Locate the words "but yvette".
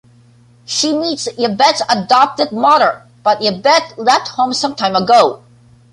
3.23-3.99